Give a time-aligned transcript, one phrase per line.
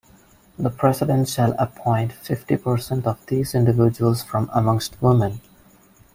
[0.57, 5.41] The President shall appoint fifty percent of these individuals from amongst women.